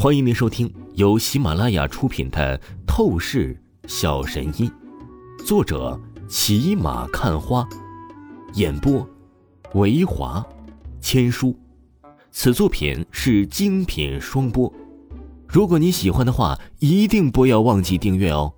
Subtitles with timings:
[0.00, 2.56] 欢迎您收听由喜马拉雅出品的
[2.86, 4.70] 《透视小神医》，
[5.44, 7.68] 作者骑马看花，
[8.54, 9.04] 演播
[9.74, 10.46] 维华
[11.00, 11.52] 千书。
[12.30, 14.72] 此作品是精品双播。
[15.48, 18.54] 如果你喜欢的话，一定不要忘记订阅哦。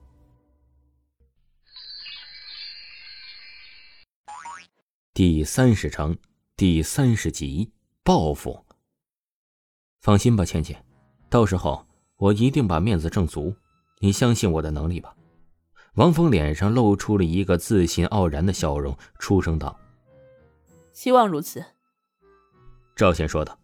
[5.14, 6.18] 第三十章
[6.54, 7.70] 第三十集
[8.04, 8.66] 报复。
[10.02, 10.84] 放心吧，倩倩。
[11.30, 11.86] 到时候
[12.16, 13.54] 我一定把面子挣足，
[14.00, 15.14] 你相信我的能力吧。
[15.94, 19.78] 王峰脸上露出了一个自信傲然的笑容，出声道
[20.92, 21.64] ：“希望如此。”
[22.96, 23.56] 赵贤说道：“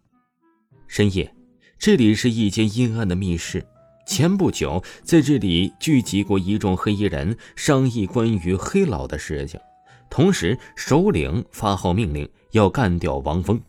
[0.87, 1.35] 深夜，
[1.77, 3.67] 这里是一间阴暗的密室。
[4.07, 9.61] 前不久，在这里聚集过一众黑衣人，商议关于黑老的事情，
[10.09, 13.61] 同时首领发号命令要干掉王峰。”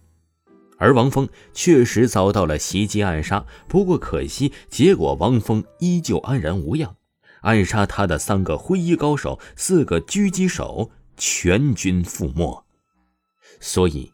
[0.78, 6.96] 而王峰确实遭到了袭击暗杀，不过可惜，结果王峰依旧安然无恙。
[7.42, 12.66] 暗杀他的三个灰衣高手、四个狙击手全军覆没。
[13.60, 14.12] 所以，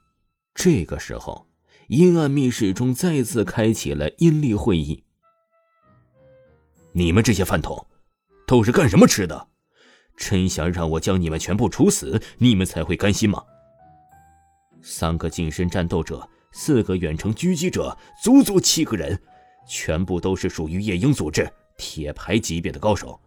[0.53, 1.47] 这个时候，
[1.88, 5.03] 阴暗密室中再次开启了阴历会议。
[6.92, 7.88] 你们这些饭桶，
[8.45, 9.48] 都是干什么吃的？
[10.16, 13.44] 真想让我将你们全部处死，你们才会甘心吗？
[14.81, 16.30] 三个近身战斗者。
[16.54, 19.20] 四个远程狙击者，足足七个人，
[19.68, 23.20] 全部都是属于夜鹰组织铁牌级别的高手，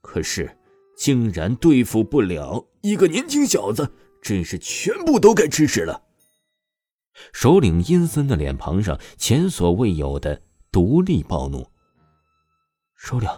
[0.00, 0.56] 可是
[0.96, 3.92] 竟然对付不了一个年轻小子，
[4.22, 6.02] 真是全部都该吃屎了。
[7.32, 10.40] 首领阴森的脸庞上前所未有的
[10.72, 11.68] 独立暴怒。
[12.96, 13.28] 首领，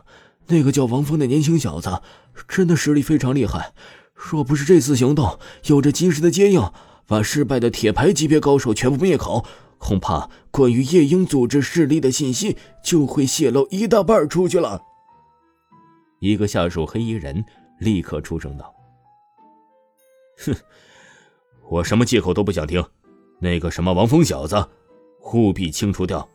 [0.46, 2.02] 那个叫王峰的年轻小子，
[2.46, 3.74] 真的实力非常厉害，
[4.14, 6.70] 若不是这次行动有着及时的接应。
[7.06, 9.44] 把失败的铁牌级别高手全部灭口，
[9.78, 14.80] 恐怕关于夜鹰组织势力的信息就会泄露一大半出去了。
[16.20, 17.44] 一个下属黑衣人
[17.80, 18.74] 立刻出声道
[20.46, 20.54] ：“哼，
[21.68, 22.82] 我什么借口都不想听，
[23.40, 24.56] 那个什么王峰小子，
[25.34, 26.26] 务必清除掉。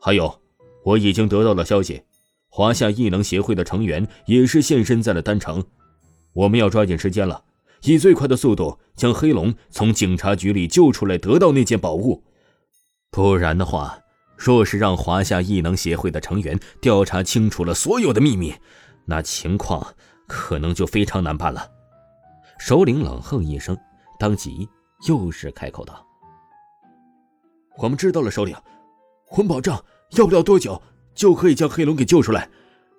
[0.00, 0.34] 还有，
[0.82, 2.02] 我已经得到了消息，
[2.48, 5.62] 华夏异能协会的成员也是现身在了丹城，
[6.32, 7.44] 我们要抓紧时间了。”
[7.84, 12.22] 以最快的速度将黑龙从警察局里救出来，得到那件宝物。
[13.10, 13.98] 不然的话，
[14.36, 18.54] 若是让华夏异能协会的成员调查清楚了所有的秘密，
[19.06, 19.94] 那情况
[20.28, 21.66] 可能就非常难办了。
[22.58, 23.76] 首领冷哼一声，
[24.18, 24.68] 当即
[25.08, 26.06] 又是开口道
[27.78, 28.54] ：“我们知道了，首领，
[29.32, 29.74] 我们保证
[30.12, 30.80] 要不了多久
[31.14, 32.48] 就可以将黑龙给救出来。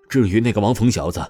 [0.09, 1.21] 至于那个王峰小子，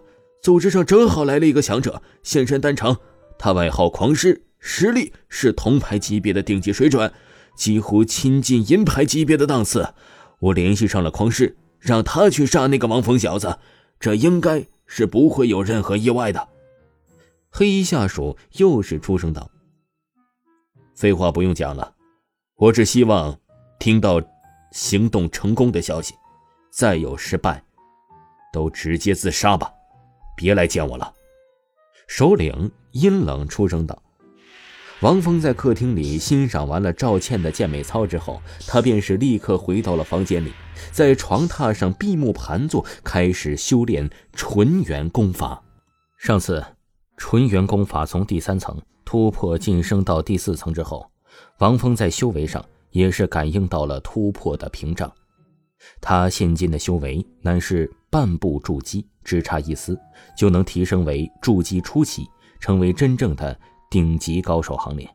[0.42, 2.96] 组织上正好来了一个强者，现身丹城。”
[3.42, 7.12] 他外号狂狮，实力是铜牌级别的顶级水准，
[7.56, 9.96] 几乎亲近银牌级别的档次。
[10.38, 13.58] 我联系上了狂狮，让他去杀那个王峰小子，
[14.00, 16.50] 这应该是不会有任何意外的。
[17.50, 19.50] 黑衣下属又是出声道
[20.96, 21.96] ：“废话不用讲了，
[22.58, 23.36] 我只希望
[23.80, 24.22] 听到
[24.72, 26.14] 行动成功的消息，
[26.70, 27.64] 再有失败，
[28.54, 29.74] 都直接自杀吧，
[30.38, 31.12] 别来见我了。”
[32.08, 34.02] 首领阴冷出声道
[35.02, 40.52] ：“王峰在客厅里欣赏完了赵倩的健美操之后，他便是立刻回到了房间里，
[40.92, 45.62] 在床榻上闭目盘坐，开始修炼纯元功法。
[46.18, 46.64] 上次，
[47.18, 51.10] 纯元功法从第三层突破晋升到第四层之后，
[51.60, 55.12] 王峰在修为上也是感应到了突破的屏障。
[56.00, 59.96] 他现今的修为乃是半步筑基。”只差一丝，
[60.36, 62.26] 就能提升为筑基初期，
[62.62, 65.14] 成为真正的顶级高手行列。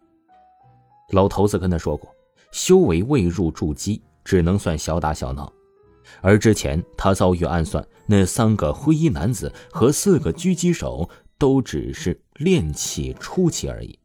[1.12, 2.14] 老头子跟他说过，
[2.52, 5.50] 修为未入筑基，只能算小打小闹。
[6.20, 11.08] 而之前他遭遇暗算，那三个灰衣男子和四个狙击手
[11.38, 13.98] 都只是炼气初期而已。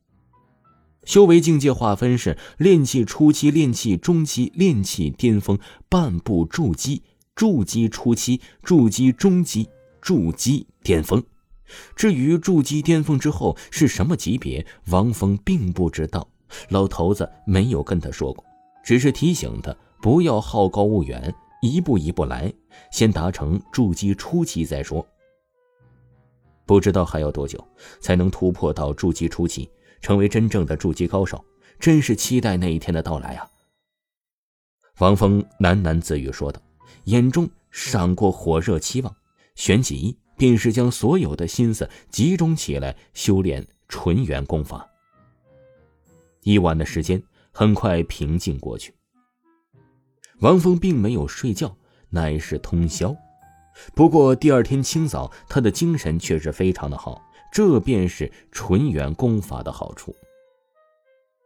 [1.04, 5.60] 修为境界划分是炼气初期、炼气中期、炼气巅峰、
[5.90, 7.04] 半步筑基、
[7.36, 9.68] 筑基初期、筑基中期。
[10.02, 11.24] 筑基巅峰，
[11.96, 16.28] 至于筑基巅峰之后是什么级别，王峰并不知道。
[16.70, 18.44] 老头子没有跟他说过，
[18.84, 22.52] 只是提醒他不要好高骛远，一步一步来，
[22.92, 25.06] 先达成筑基初期再说。
[26.66, 27.66] 不知道还要多久
[28.00, 29.70] 才能突破到筑基初期，
[30.02, 31.44] 成为真正的筑基高手，
[31.80, 33.48] 真是期待那一天的到来啊！
[35.00, 36.62] 王峰喃喃自语说道，
[37.06, 39.16] 眼中闪过火热期望。
[39.56, 44.90] 旋即便是将所有的心思集中起来修炼纯元功法。
[46.42, 47.22] 一晚的时间
[47.52, 48.92] 很快平静过去。
[50.40, 51.78] 王峰并没有睡觉，
[52.10, 53.16] 乃是通宵。
[53.94, 57.22] 不过第二天清早，他的精神却是非常的好，
[57.54, 60.16] 这便是纯元功法的好处。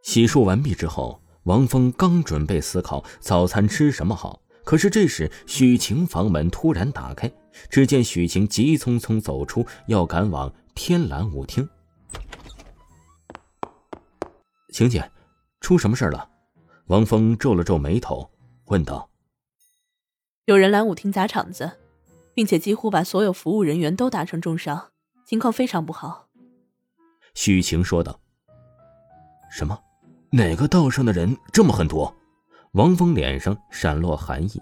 [0.02, 7.30] 洗漱完毕之后，王峰刚准备思考早餐吃什么好，可是这时许晴房门突然打开，
[7.68, 11.68] 只见许晴急匆匆走出，要赶往天蓝舞厅。
[14.72, 15.10] 晴姐，
[15.60, 16.28] 出什么事了？
[16.86, 18.30] 王峰皱了皱眉头，
[18.66, 19.10] 问道
[20.46, 21.78] ：“有人来舞厅砸场子。”
[22.36, 24.90] 并且几乎把所有服务人员都打成重伤，
[25.24, 26.28] 情况非常不好。
[27.32, 28.20] 许晴说道
[29.50, 29.82] ：“什么？
[30.32, 32.12] 哪个道上的人这么狠毒？”
[32.72, 34.60] 王峰脸上闪落寒意。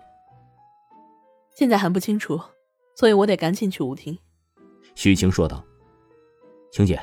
[1.57, 2.41] 现在还不清楚，
[2.95, 4.19] 所以我得赶紧去舞厅。”
[4.95, 5.65] 许晴说道。
[6.73, 7.01] “晴姐，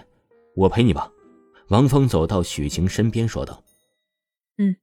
[0.56, 1.12] 我陪你吧。”
[1.70, 3.64] 王峰走到许晴身边说道。
[4.58, 4.76] “嗯。”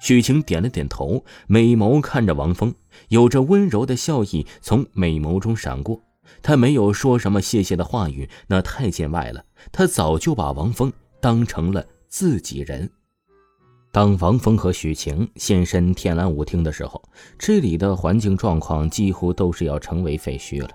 [0.00, 2.74] 许晴点了点头，美眸看着王峰，
[3.08, 6.02] 有着温柔的笑意从美眸中闪过。
[6.42, 9.44] 他没有说什么谢谢的话语，那太见外了。
[9.70, 12.90] 他早就把王峰当成了自己人。
[13.92, 17.02] 当王峰和许晴现身天蓝舞厅的时候，
[17.38, 20.70] 这里的环境状况几乎都是要成为废墟了，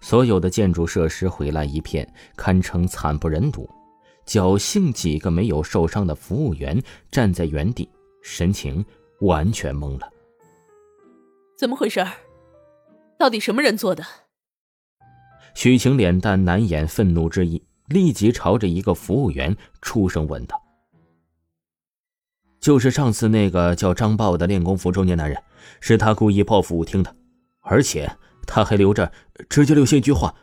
[0.00, 3.68] 所有的建筑设施毁烂一片，堪称惨不忍睹。
[4.26, 7.86] 侥幸几个没有受伤的服务员站在原地。
[8.22, 8.84] 神情
[9.20, 10.10] 完全懵了，
[11.58, 12.06] 怎么回事？
[13.18, 14.02] 到底什么人做的？
[15.54, 20.59] 许晴脸蛋难掩愤怒之意，立即朝着一个服务员出声问道
[22.60, 25.42] ：“就是上次那个叫张豹的练功服中年男人，
[25.80, 27.14] 是他故意报复舞厅的，
[27.62, 28.10] 而且
[28.46, 29.10] 他还留着，
[29.48, 30.34] 直接留下一句话，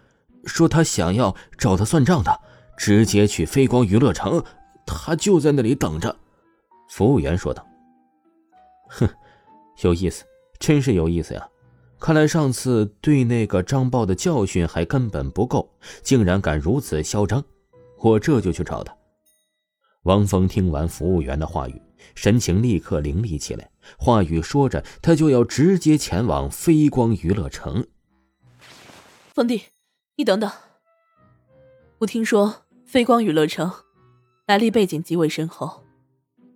[0.46, 2.40] 说他想要找他算账的，
[2.76, 4.44] 直接去飞光娱乐城，
[4.86, 6.16] 他就在那里等着。”
[6.90, 7.66] 服务员说道
[8.90, 9.08] ：“哼，
[9.84, 10.24] 有意思，
[10.58, 11.48] 真是有意思呀！
[12.00, 15.70] 看来上次对那个张豹的教训还根本不够，
[16.02, 17.44] 竟然敢如此嚣张。
[18.00, 18.96] 我这就去找他。”
[20.04, 21.82] 王峰听完服务员的话语，
[22.16, 23.70] 神情立刻凌厉起来。
[23.98, 27.88] 话语说着，他就要直接前往飞光娱乐城。
[29.34, 29.64] 峰弟，
[30.16, 30.52] 你等等！
[32.00, 33.72] 我听说飞光娱乐城
[34.46, 35.84] 来历背景极为深厚。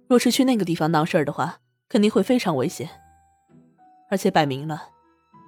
[0.07, 2.89] 若是去那个地方闹事儿的话，肯定会非常危险。
[4.09, 4.89] 而且摆明了，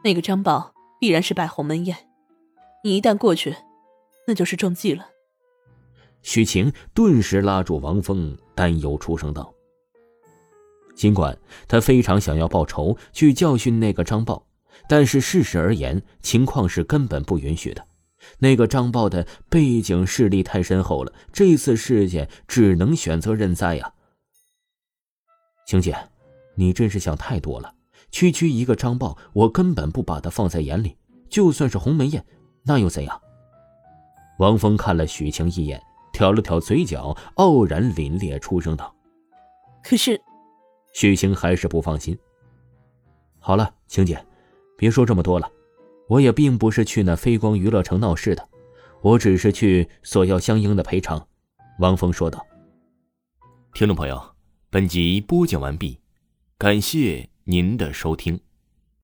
[0.03, 2.09] 那个张宝必然是拜鸿门宴，
[2.83, 3.55] 你一旦过去，
[4.25, 5.07] 那就是中计了。
[6.21, 9.53] 许晴顿时拉住王峰，担忧出声道
[10.95, 11.37] ：“尽管
[11.67, 14.45] 他非常想要报仇，去教训那个张豹，
[14.87, 17.85] 但是事实而言，情况是根本不允许的。
[18.39, 23.93] 那个张豹的背景势力太深厚了，这次事件只能选择认栽呀。”
[25.67, 25.97] 晴姐，
[26.55, 27.73] 你真是想太多了。
[28.11, 30.95] 区区一个张豹，我根本不把他放在眼里。
[31.29, 32.23] 就算是鸿门宴，
[32.63, 33.19] 那又怎样？
[34.39, 35.81] 王峰看了许晴一眼，
[36.13, 38.95] 挑了挑嘴角，傲然凛冽出声道
[39.83, 40.21] ：“可是……”
[40.93, 42.17] 许晴还是不放心。
[43.39, 44.25] 好了，晴姐，
[44.77, 45.51] 别说这么多了。
[46.07, 48.47] 我也并不是去那飞光娱乐城闹事的，
[49.01, 51.27] 我只是去索要相应的赔偿。”
[51.79, 52.45] 王峰说道。
[53.73, 54.33] 听众朋友。
[54.69, 55.99] 本集播讲完毕，
[56.57, 58.39] 感谢您的收听。